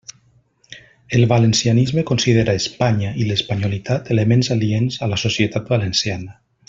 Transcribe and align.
El 1.09 1.27
valencianisme 1.33 2.03
considera 2.11 2.55
Espanya 2.61 3.11
i 3.25 3.27
l'espanyolitat 3.27 4.11
elements 4.17 4.51
aliens 4.57 4.99
a 5.07 5.11
la 5.13 5.21
societat 5.27 5.71
valenciana. 5.77 6.37